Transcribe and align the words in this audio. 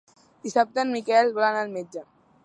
Dissabte 0.45 0.81
en 0.83 0.93
Miquel 0.95 1.29
vol 1.35 1.45
anar 1.49 1.61
al 1.67 1.73
metge. 1.77 2.03